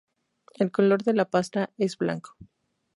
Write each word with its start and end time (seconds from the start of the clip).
El 0.55 0.71
color 0.71 1.03
de 1.03 1.13
la 1.13 1.25
pasta 1.29 1.69
es 1.77 1.95
blanco. 1.99 2.35